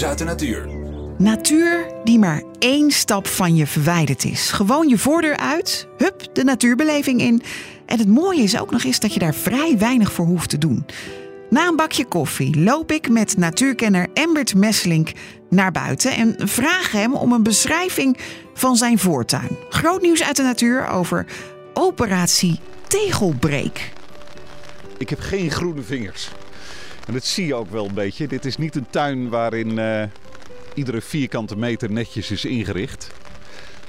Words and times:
nieuws 0.00 0.10
uit 0.10 0.18
de 0.18 0.24
natuur. 0.24 0.68
Natuur 1.18 1.86
die 2.04 2.18
maar 2.18 2.42
één 2.58 2.90
stap 2.90 3.26
van 3.26 3.54
je 3.54 3.66
verwijderd 3.66 4.24
is. 4.24 4.50
Gewoon 4.50 4.88
je 4.88 4.98
voordeur 4.98 5.36
uit, 5.36 5.88
hup, 5.96 6.34
de 6.34 6.44
natuurbeleving 6.44 7.20
in. 7.20 7.42
En 7.86 7.98
het 7.98 8.08
mooie 8.08 8.42
is 8.42 8.60
ook 8.60 8.70
nog 8.70 8.84
eens 8.84 9.00
dat 9.00 9.14
je 9.14 9.18
daar 9.18 9.34
vrij 9.34 9.78
weinig 9.78 10.12
voor 10.12 10.26
hoeft 10.26 10.50
te 10.50 10.58
doen. 10.58 10.86
Na 11.50 11.66
een 11.66 11.76
bakje 11.76 12.04
koffie 12.04 12.60
loop 12.60 12.92
ik 12.92 13.08
met 13.08 13.36
natuurkenner 13.36 14.06
Embert 14.14 14.54
Messelink 14.54 15.12
naar 15.50 15.72
buiten 15.72 16.12
en 16.12 16.34
vraag 16.38 16.92
hem 16.92 17.14
om 17.14 17.32
een 17.32 17.42
beschrijving 17.42 18.18
van 18.54 18.76
zijn 18.76 18.98
voortuin. 18.98 19.56
Groot 19.68 20.02
nieuws 20.02 20.22
uit 20.22 20.36
de 20.36 20.42
natuur 20.42 20.88
over 20.88 21.26
operatie 21.74 22.60
Tegelbreek. 22.86 23.92
Ik 24.98 25.10
heb 25.10 25.20
geen 25.20 25.50
groene 25.50 25.82
vingers. 25.82 26.30
En 27.10 27.16
dat 27.16 27.24
zie 27.24 27.46
je 27.46 27.54
ook 27.54 27.70
wel 27.70 27.86
een 27.86 27.94
beetje. 27.94 28.28
Dit 28.28 28.44
is 28.44 28.56
niet 28.56 28.76
een 28.76 28.86
tuin 28.90 29.28
waarin 29.28 29.78
eh, 29.78 30.02
iedere 30.74 31.00
vierkante 31.00 31.56
meter 31.56 31.90
netjes 31.90 32.30
is 32.30 32.44
ingericht. 32.44 33.10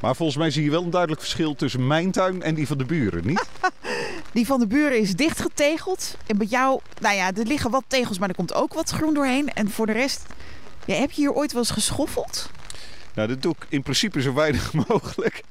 Maar 0.00 0.16
volgens 0.16 0.38
mij 0.38 0.50
zie 0.50 0.64
je 0.64 0.70
wel 0.70 0.82
een 0.82 0.90
duidelijk 0.90 1.20
verschil 1.20 1.54
tussen 1.54 1.86
mijn 1.86 2.10
tuin 2.10 2.42
en 2.42 2.54
die 2.54 2.66
van 2.66 2.78
de 2.78 2.84
buren, 2.84 3.26
niet? 3.26 3.48
Die 4.32 4.46
van 4.46 4.60
de 4.60 4.66
buren 4.66 5.00
is 5.00 5.14
dichtgetegeld. 5.14 6.16
En 6.26 6.38
bij 6.38 6.46
jou, 6.46 6.80
nou 7.00 7.14
ja, 7.14 7.32
er 7.34 7.46
liggen 7.46 7.70
wat 7.70 7.84
tegels, 7.86 8.18
maar 8.18 8.28
er 8.28 8.34
komt 8.34 8.54
ook 8.54 8.74
wat 8.74 8.90
groen 8.90 9.14
doorheen. 9.14 9.52
En 9.52 9.70
voor 9.70 9.86
de 9.86 9.92
rest, 9.92 10.26
ja, 10.84 10.94
heb 10.94 11.10
je 11.10 11.20
hier 11.20 11.32
ooit 11.32 11.52
wel 11.52 11.60
eens 11.60 11.70
geschoffeld? 11.70 12.50
Nou, 13.14 13.28
dat 13.28 13.42
doe 13.42 13.54
ik 13.58 13.66
in 13.68 13.82
principe 13.82 14.22
zo 14.22 14.34
weinig 14.34 14.72
mogelijk. 14.88 15.42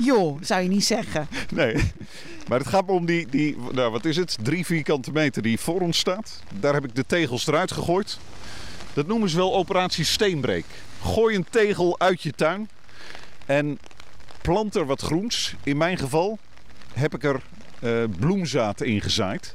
Joh, 0.00 0.42
zou 0.42 0.62
je 0.62 0.68
niet 0.68 0.84
zeggen. 0.84 1.28
Nee, 1.54 1.92
maar 2.48 2.58
het 2.58 2.68
gaat 2.68 2.88
om 2.88 3.06
die, 3.06 3.26
die 3.26 3.56
nou, 3.72 3.90
wat 3.90 4.04
is 4.04 4.16
het, 4.16 4.38
drie 4.42 4.66
vierkante 4.66 5.12
meter 5.12 5.42
die 5.42 5.60
voor 5.60 5.80
ons 5.80 5.98
staat. 5.98 6.42
Daar 6.60 6.74
heb 6.74 6.84
ik 6.84 6.94
de 6.94 7.06
tegels 7.06 7.46
eruit 7.46 7.72
gegooid. 7.72 8.18
Dat 8.92 9.06
noemen 9.06 9.28
ze 9.28 9.36
wel 9.36 9.54
operatie 9.54 10.04
steenbreek. 10.04 10.64
Gooi 11.02 11.36
een 11.36 11.46
tegel 11.50 11.98
uit 11.98 12.22
je 12.22 12.32
tuin 12.32 12.68
en 13.46 13.78
plant 14.42 14.74
er 14.74 14.86
wat 14.86 15.00
groens. 15.00 15.54
In 15.62 15.76
mijn 15.76 15.98
geval 15.98 16.38
heb 16.92 17.14
ik 17.14 17.24
er 17.24 17.40
uh, 17.82 18.04
bloemzaad 18.18 18.80
in 18.80 19.00
gezaaid. 19.00 19.54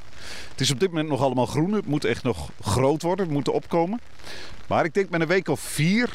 Het 0.50 0.60
is 0.60 0.70
op 0.70 0.80
dit 0.80 0.88
moment 0.88 1.08
nog 1.08 1.20
allemaal 1.20 1.46
groen. 1.46 1.72
Het 1.72 1.86
moet 1.86 2.04
echt 2.04 2.22
nog 2.22 2.50
groot 2.60 3.02
worden. 3.02 3.24
Het 3.24 3.34
moet 3.34 3.48
opkomen. 3.48 4.00
Maar 4.68 4.84
ik 4.84 4.94
denk 4.94 5.10
met 5.10 5.20
een 5.20 5.26
week 5.26 5.48
of 5.48 5.60
vier 5.60 6.10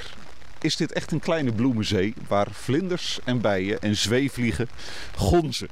is 0.62 0.76
dit 0.76 0.94
echt 0.94 1.12
een 1.12 1.20
kleine 1.20 1.52
bloemenzee 1.52 2.14
waar 2.28 2.48
vlinders 2.52 3.20
en 3.24 3.42
bijen 3.42 3.82
en 3.82 3.96
zweefvliegen 3.96 4.70
gonzen. 5.16 5.70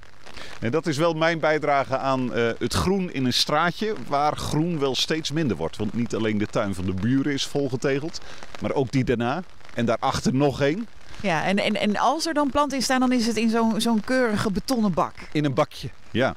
En 0.60 0.72
dat 0.72 0.88
is 0.88 0.98
wel 0.98 1.14
mijn 1.14 1.40
bijdrage 1.40 1.98
aan 1.98 2.38
uh, 2.38 2.50
het 2.60 2.74
groen 2.74 3.14
in 3.14 3.26
een 3.26 3.34
straatje 3.34 3.94
waar 4.08 4.38
groen 4.38 4.80
wel 4.80 4.96
steeds 4.96 5.32
minder 5.32 5.58
wordt. 5.58 5.78
Want 5.78 5.94
niet 5.94 6.16
alleen 6.16 6.38
de 6.38 6.48
tuin 6.48 6.76
van 6.76 6.86
de 6.86 6.94
buren 6.94 7.34
is 7.34 7.46
volgetegeld, 7.46 8.22
maar 8.62 8.72
ook 8.74 8.92
die 8.92 9.04
daarna. 9.04 9.44
En 9.74 9.86
daarachter 9.86 10.34
nog 10.34 10.62
één. 10.62 10.88
Ja, 11.22 11.44
en, 11.44 11.58
en, 11.58 11.76
en 11.76 11.98
als 11.98 12.26
er 12.26 12.34
dan 12.34 12.50
planten 12.50 12.78
in 12.78 12.84
staan, 12.84 13.00
dan 13.00 13.12
is 13.12 13.28
het 13.28 13.38
in 13.38 13.50
zo'n 13.50 13.82
zo'n 13.82 14.02
keurige 14.02 14.52
betonnen 14.52 14.94
bak. 14.94 15.14
In 15.32 15.46
een 15.46 15.54
bakje, 15.54 15.90
ja. 16.12 16.36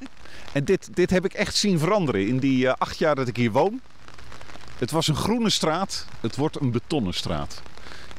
En 0.51 0.63
dit, 0.63 0.95
dit 0.95 1.09
heb 1.09 1.25
ik 1.25 1.33
echt 1.33 1.55
zien 1.55 1.79
veranderen 1.79 2.27
in 2.27 2.39
die 2.39 2.65
uh, 2.65 2.73
acht 2.77 2.97
jaar 2.97 3.15
dat 3.15 3.27
ik 3.27 3.35
hier 3.35 3.51
woon. 3.51 3.81
Het 4.77 4.91
was 4.91 5.07
een 5.07 5.15
groene 5.15 5.49
straat, 5.49 6.05
het 6.19 6.35
wordt 6.35 6.61
een 6.61 6.71
betonnen 6.71 7.13
straat. 7.13 7.61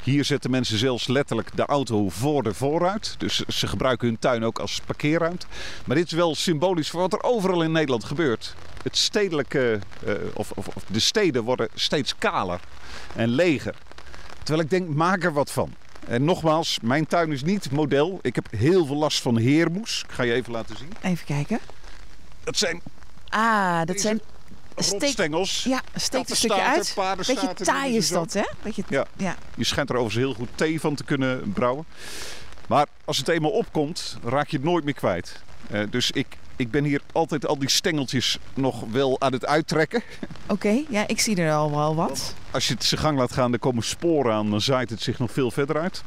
Hier 0.03 0.25
zetten 0.25 0.51
mensen 0.51 0.77
zelfs 0.77 1.07
letterlijk 1.07 1.55
de 1.55 1.65
auto 1.65 2.09
voor 2.09 2.43
de 2.43 2.53
vooruit. 2.53 3.15
Dus 3.17 3.39
ze 3.39 3.67
gebruiken 3.67 4.07
hun 4.07 4.19
tuin 4.19 4.43
ook 4.43 4.59
als 4.59 4.81
parkeerruimte. 4.85 5.45
Maar 5.85 5.95
dit 5.95 6.05
is 6.05 6.11
wel 6.11 6.35
symbolisch 6.35 6.89
voor 6.89 6.99
wat 6.99 7.13
er 7.13 7.23
overal 7.23 7.63
in 7.63 7.71
Nederland 7.71 8.03
gebeurt. 8.03 8.55
Het 8.83 8.97
stedelijke, 8.97 9.79
uh, 10.07 10.13
of, 10.33 10.51
of, 10.51 10.67
of 10.67 10.83
de 10.87 10.99
steden 10.99 11.43
worden 11.43 11.67
steeds 11.73 12.15
kaler 12.17 12.59
en 13.15 13.29
leger. 13.29 13.75
Terwijl 14.37 14.65
ik 14.65 14.69
denk, 14.69 14.89
maak 14.89 15.23
er 15.23 15.33
wat 15.33 15.51
van. 15.51 15.73
En 16.07 16.23
nogmaals, 16.23 16.79
mijn 16.81 17.07
tuin 17.07 17.31
is 17.31 17.43
niet 17.43 17.71
model. 17.71 18.19
Ik 18.21 18.35
heb 18.35 18.47
heel 18.51 18.85
veel 18.85 18.95
last 18.95 19.21
van 19.21 19.37
heermoes. 19.37 20.03
Ik 20.07 20.11
ga 20.11 20.23
je 20.23 20.33
even 20.33 20.51
laten 20.51 20.77
zien. 20.77 20.91
Even 21.01 21.25
kijken. 21.25 21.59
Dat 22.43 22.57
zijn... 22.57 22.81
Ah, 23.29 23.85
dat 23.85 23.99
zijn 23.99 24.21
rotstengels. 24.75 25.63
Ja, 25.63 25.81
steekt 25.95 26.29
een 26.29 26.35
stukje 26.35 26.61
uit. 26.61 26.95
Beetje 27.17 27.53
taai 27.53 27.95
is 27.95 28.09
dat, 28.09 28.33
hè? 28.33 28.43
Beetje, 28.63 28.83
ja. 28.89 29.05
ja. 29.17 29.35
Je 29.55 29.63
schijnt 29.63 29.89
er 29.89 29.95
overigens 29.95 30.25
heel 30.25 30.33
goed 30.33 30.49
thee 30.55 30.79
van 30.79 30.95
te 30.95 31.03
kunnen 31.03 31.51
brouwen. 31.53 31.85
Maar 32.67 32.87
als 33.05 33.17
het 33.17 33.27
eenmaal 33.27 33.51
opkomt, 33.51 34.17
raak 34.23 34.47
je 34.47 34.57
het 34.57 34.65
nooit 34.65 34.83
meer 34.83 34.93
kwijt. 34.93 35.41
Uh, 35.71 35.83
dus 35.89 36.11
ik, 36.11 36.37
ik 36.55 36.71
ben 36.71 36.83
hier 36.83 37.01
altijd 37.11 37.47
al 37.47 37.59
die 37.59 37.69
stengeltjes 37.69 38.37
nog 38.53 38.83
wel 38.91 39.21
aan 39.21 39.33
het 39.33 39.45
uittrekken. 39.45 40.03
Oké, 40.43 40.53
okay, 40.53 40.85
ja, 40.89 41.07
ik 41.07 41.19
zie 41.19 41.35
er 41.35 41.53
al 41.53 41.71
wel 41.71 41.95
wat. 41.95 42.35
Als 42.51 42.67
je 42.67 42.73
het 42.73 42.83
zijn 42.83 43.01
gang 43.01 43.17
laat 43.17 43.33
gaan, 43.33 43.51
dan 43.51 43.59
komen 43.59 43.83
sporen 43.83 44.33
aan, 44.33 44.49
dan 44.49 44.61
zaait 44.61 44.89
het 44.89 45.01
zich 45.01 45.19
nog 45.19 45.31
veel 45.31 45.51
verder 45.51 45.77
uit. 45.77 46.03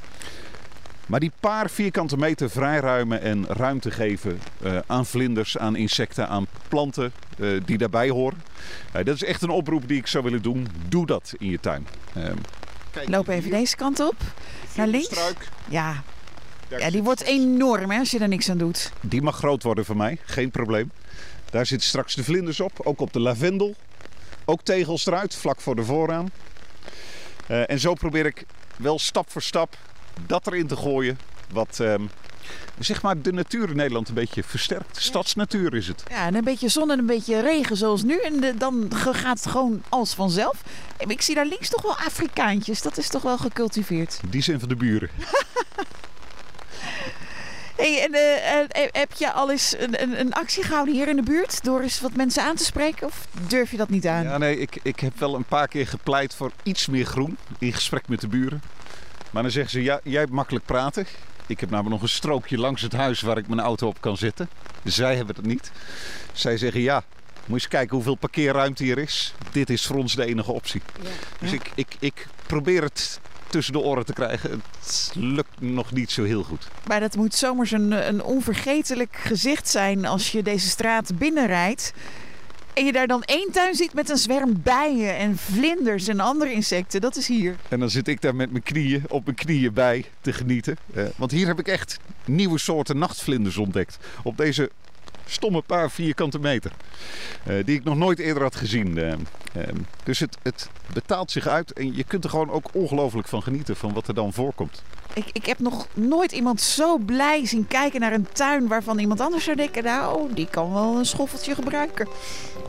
Maar 1.07 1.21
die 1.21 1.33
paar 1.41 1.71
vierkante 1.71 2.17
meter 2.17 2.51
vrijruimen 2.51 3.21
en 3.21 3.47
ruimte 3.47 3.91
geven 3.91 4.41
uh, 4.63 4.79
aan 4.87 5.07
vlinders, 5.07 5.59
aan 5.59 5.77
insecten, 5.77 6.29
aan 6.29 6.47
planten 6.69 7.13
uh, 7.39 7.61
die 7.65 7.79
daarbij 7.79 8.09
horen. 8.09 8.43
Uh, 8.97 9.05
dat 9.05 9.15
is 9.15 9.25
echt 9.25 9.43
een 9.43 9.51
oproep 9.51 9.89
die 9.89 9.99
ik 9.99 10.07
zou 10.07 10.25
willen 10.25 10.43
doen. 10.43 10.69
Doe 10.89 11.07
dat 11.07 11.35
in 11.39 11.51
je 11.51 11.61
tuin. 11.61 11.87
Ehm, 12.15 12.37
kijk, 12.91 13.09
Loop 13.09 13.29
even 13.29 13.43
hier. 13.43 13.53
deze 13.53 13.77
kant 13.77 14.01
op. 14.01 14.17
Naar 14.77 14.87
links. 14.87 15.07
Struik. 15.07 15.49
Ja. 15.69 16.03
ja, 16.69 16.91
die 16.91 17.03
wordt 17.03 17.23
enorm 17.23 17.91
hè, 17.91 17.99
als 17.99 18.11
je 18.11 18.19
er 18.19 18.29
niks 18.29 18.51
aan 18.51 18.59
doet. 18.59 18.93
Die 19.01 19.23
mag 19.23 19.37
groot 19.37 19.63
worden 19.63 19.85
voor 19.85 19.97
mij, 19.97 20.19
geen 20.25 20.51
probleem. 20.51 20.91
Daar 21.51 21.67
zitten 21.67 21.89
straks 21.89 22.15
de 22.15 22.25
vlinders 22.25 22.61
op, 22.61 22.81
ook 22.83 23.01
op 23.01 23.13
de 23.13 23.21
lavendel. 23.21 23.75
Ook 24.45 24.63
tegels 24.63 25.07
eruit, 25.07 25.35
vlak 25.35 25.61
voor 25.61 25.77
de 25.77 25.85
vooraan. 25.85 26.31
en 27.47 27.79
zo 27.79 27.95
probeer 27.95 28.27
ik 28.27 28.45
wel 28.77 28.99
stap 28.99 29.31
voor 29.31 29.43
stap 29.43 29.77
dat 30.27 30.47
erin 30.47 30.67
te 30.67 30.77
gooien. 30.77 31.19
Wat 31.53 31.79
um, 31.81 32.11
zeg 32.79 33.03
maar 33.03 33.23
de 33.23 33.33
natuur 33.33 33.71
in 33.71 33.77
Nederland 33.77 34.09
een 34.09 34.15
beetje 34.15 34.43
versterkt. 34.43 35.03
Stadsnatuur 35.03 35.75
is 35.75 35.89
het. 35.89 36.03
Ja, 36.09 36.27
en 36.27 36.35
een 36.35 36.45
beetje 36.45 36.69
zon 36.69 36.91
en 36.91 36.99
een 36.99 37.07
beetje 37.07 37.41
regen 37.41 37.77
zoals 37.77 38.03
nu. 38.03 38.21
En 38.21 38.41
de, 38.41 38.55
dan 38.57 38.91
gaat 38.95 39.39
het 39.39 39.53
gewoon 39.53 39.83
als 39.89 40.15
vanzelf. 40.15 40.63
Ik 41.07 41.23
zie 41.23 41.35
daar 41.35 41.47
links 41.47 41.69
toch 41.69 41.83
wel 41.83 41.97
Afrikaantjes. 41.97 42.83
Dat 42.83 42.99
is 42.99 43.09
toch 43.09 43.23
wel 43.23 43.39
gecultiveerd. 43.39 44.21
Die 44.29 44.43
zijn 44.43 44.61
van 44.61 44.69
de 44.69 44.77
buren. 44.77 45.11
Hey, 47.77 48.03
en, 48.03 48.15
uh, 48.15 48.89
heb 48.93 49.13
je 49.13 49.33
al 49.33 49.51
eens 49.51 49.75
een, 49.79 50.03
een, 50.03 50.21
een, 50.21 50.33
actie 50.33 50.63
gehouden 50.63 50.95
hier 50.95 51.09
in 51.09 51.17
de 51.17 51.23
buurt 51.23 51.65
door 51.65 51.81
eens 51.81 52.01
wat 52.01 52.17
mensen 52.17 52.43
aan 52.43 52.57
te 52.57 52.65
spreken? 52.65 53.07
Of 53.07 53.27
durf 53.49 53.71
je 53.71 53.77
dat 53.77 53.89
niet 53.89 54.07
aan? 54.07 54.23
Ja, 54.23 54.39
nee, 54.39 54.59
ik, 54.59 54.79
ik 54.83 55.01
heb 55.01 55.19
wel 55.19 55.35
een 55.35 55.45
paar 55.45 55.69
keer 55.69 55.87
gepleit 55.87 56.35
voor 56.35 56.53
iets 56.63 56.87
meer 56.87 57.07
groen 57.07 57.37
in 57.59 57.73
gesprek 57.73 58.09
met 58.09 58.21
de 58.21 58.29
buren. 58.29 58.63
Maar 59.35 59.43
dan 59.43 59.53
zeggen 59.53 59.73
ze, 59.73 59.83
ja, 59.83 60.01
jij 60.03 60.21
hebt 60.21 60.33
makkelijk 60.33 60.65
praten. 60.65 61.07
Ik 61.47 61.61
heb 61.61 61.71
namelijk 61.71 61.95
nog 61.95 62.03
een 62.03 62.17
strookje 62.17 62.59
langs 62.59 62.83
het 62.83 62.93
huis 62.93 63.21
waar 63.21 63.39
ik 63.39 63.49
mijn 63.49 63.61
auto 63.61 63.87
op 63.87 64.01
kan 64.01 64.17
zetten. 64.17 64.49
Zij 64.85 65.17
hebben 65.17 65.37
het 65.37 65.47
niet. 65.47 65.73
Zij 66.33 66.57
zeggen, 66.57 66.81
ja, 66.81 67.05
moet 67.35 67.47
je 67.47 67.53
eens 67.53 67.69
kijken 67.69 67.95
hoeveel 67.95 68.15
parkeerruimte 68.15 68.83
hier 68.83 68.99
is. 68.99 69.35
Dit 69.53 69.71
is 69.71 69.87
voor 69.87 69.97
ons 69.97 70.15
de 70.15 70.25
enige 70.25 70.53
optie. 70.53 70.83
Ja. 71.03 71.09
Dus 71.39 71.53
Ik, 71.53 71.71
ik, 71.75 71.97
ik 71.99 72.27
probeer 72.47 72.83
het 72.83 73.21
tussen 73.47 73.73
de 73.73 73.79
oren 73.79 74.07
te 74.07 74.13
krijgen. 74.13 74.51
Het 74.81 75.13
lukt 75.15 75.61
nog 75.61 75.93
niet 75.93 76.11
zo 76.11 76.25
heel 76.25 76.43
goed. 76.43 76.69
Maar 76.87 77.01
dat 77.01 77.17
moet 77.17 77.35
zomers 77.35 77.71
een, 77.71 78.09
een 78.09 78.23
onvergetelijk 78.23 79.17
gezicht 79.17 79.69
zijn 79.69 80.07
als 80.07 80.33
je 80.33 80.43
deze 80.43 80.69
straat 80.69 81.19
binnenrijdt. 81.19 81.93
En 82.75 82.85
je 82.85 82.93
daar 82.93 83.07
dan 83.07 83.23
één 83.23 83.53
tuin 83.53 83.75
ziet 83.75 83.95
met 83.95 84.11
een 84.11 84.17
zwerm 84.17 84.63
bijen 84.63 85.17
en 85.17 85.37
vlinders 85.37 86.09
en 86.09 86.21
andere 86.21 86.53
insecten. 86.53 87.01
Dat 87.01 87.17
is 87.17 87.29
hier. 87.29 87.57
En 87.69 87.81
dan 87.81 87.91
zit 87.91 88.09
ik 88.09 88.21
daar 88.21 88.35
met 88.35 88.51
mijn 88.51 88.63
knieën, 88.63 89.03
op 89.09 89.25
mijn 89.25 89.37
knieën 89.37 89.73
bij 89.73 90.05
te 90.21 90.33
genieten. 90.33 90.77
Uh, 90.95 91.05
want 91.17 91.31
hier 91.31 91.47
heb 91.47 91.59
ik 91.59 91.69
echt 91.69 91.99
nieuwe 92.25 92.59
soorten 92.59 92.99
nachtvlinders 92.99 93.57
ontdekt. 93.57 93.99
Op 94.23 94.37
deze 94.37 94.71
stomme 95.27 95.63
paar 95.63 95.91
vierkante 95.91 96.39
meter. 96.39 96.73
Uh, 97.49 97.65
die 97.65 97.77
ik 97.77 97.85
nog 97.85 97.97
nooit 97.97 98.19
eerder 98.19 98.43
had 98.43 98.55
gezien. 98.55 98.97
Uh, 98.97 99.13
dus 100.05 100.19
het, 100.19 100.37
het 100.43 100.69
betaalt 100.93 101.31
zich 101.31 101.47
uit 101.47 101.73
en 101.73 101.97
je 101.97 102.05
kunt 102.05 102.25
er 102.25 102.31
gewoon 102.31 102.51
ook 102.51 102.69
ongelooflijk 102.73 103.29
van 103.29 103.43
genieten 103.43 103.77
van 103.77 103.93
wat 103.93 104.09
er 104.09 104.15
dan 104.15 104.33
voorkomt. 104.33 104.83
Ik, 105.15 105.27
ik 105.33 105.47
heb 105.47 105.59
nog 105.59 105.87
nooit 105.95 106.33
iemand 106.33 106.61
zo 106.61 106.99
blij 106.99 107.47
zien 107.47 107.67
kijken 107.67 108.01
naar 108.01 108.13
een 108.13 108.29
tuin 108.33 108.69
waarvan 108.69 108.99
iemand 108.99 109.21
anders 109.21 109.45
zou 109.45 109.57
denken: 109.57 109.85
nou, 109.85 110.35
die 110.35 110.47
kan 110.47 110.73
wel 110.73 110.97
een 110.97 111.07
schoffeltje 111.07 111.55
gebruiken. 111.55 112.09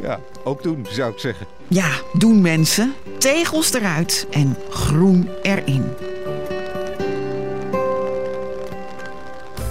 Ja, 0.01 0.19
ook 0.43 0.63
doen 0.63 0.87
zou 0.89 1.13
ik 1.13 1.19
zeggen. 1.19 1.47
Ja, 1.67 1.89
doen 2.13 2.41
mensen. 2.41 2.93
Tegels 3.17 3.73
eruit 3.73 4.27
en 4.31 4.57
groen 4.69 5.29
erin. 5.41 5.93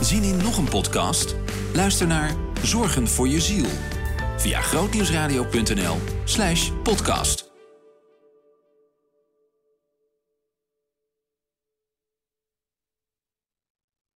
Zien 0.01 0.23
in 0.23 0.37
nog 0.37 0.57
een 0.57 0.69
podcast? 0.69 1.37
Luister 1.75 2.07
naar 2.07 2.35
Zorgen 2.63 3.09
voor 3.09 3.29
je 3.29 3.41
ziel 3.41 3.67
via 4.37 4.61
grootnieuwsradio.nl/podcast. 4.61 7.54